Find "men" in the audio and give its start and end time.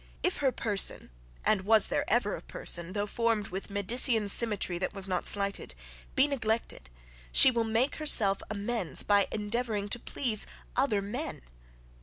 11.03-11.43